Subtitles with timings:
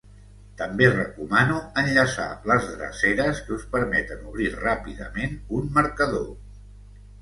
[0.61, 6.31] També recomano enllaçar les dreceres que us permeten obrir ràpidament un marcador.